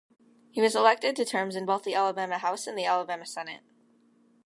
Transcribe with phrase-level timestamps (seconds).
[0.49, 3.61] He was elected to terms in both the Alabama House and the Alabama Senate.